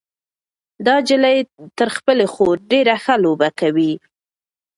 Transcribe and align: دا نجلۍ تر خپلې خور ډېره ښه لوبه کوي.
دا 0.85 0.95
نجلۍ 1.03 1.37
تر 1.77 1.87
خپلې 1.97 2.25
خور 2.33 2.55
ډېره 2.71 2.95
ښه 3.03 3.15
لوبه 3.23 3.49
کوي. 3.59 3.93